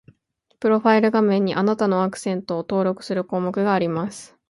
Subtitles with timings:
[0.59, 4.35] プロファイル画面に、あなたのアクセントを登録する項目があります